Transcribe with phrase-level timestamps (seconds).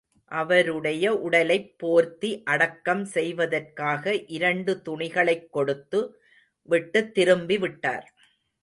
[0.31, 4.15] அவருடைய உடலைப் போர்த்தி அடக்கம் செய்வதற்காக
[4.15, 6.19] இரண்டு துணிகளைக் கொடுத்து
[6.61, 8.13] விட்டுத் திரும்பி விட்டார்.